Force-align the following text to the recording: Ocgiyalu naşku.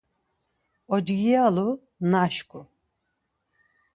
Ocgiyalu 0.93 1.67
naşku. 2.11 2.59